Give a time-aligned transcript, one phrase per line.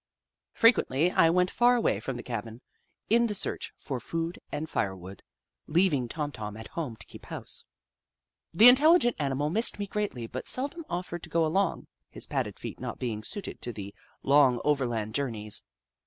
[0.55, 2.61] Frequently I went far away from the cabin,
[3.11, 5.21] Little Upsidaisi 9 in the search for food and firewood,
[5.67, 7.65] leaving Tom Tom at home to keep house.
[8.51, 12.57] The in telligent animal missed me greatly, but seldom offered to go along, his padded
[12.57, 13.93] feet not being suited to the
[14.23, 15.61] long overland journeys.